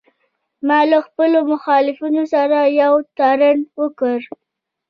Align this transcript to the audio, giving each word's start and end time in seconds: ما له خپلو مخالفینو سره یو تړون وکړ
ما 0.67 0.79
له 0.91 0.97
خپلو 1.07 1.37
مخالفینو 1.51 2.23
سره 2.33 2.57
یو 2.81 2.93
تړون 3.17 3.59
وکړ 3.79 4.17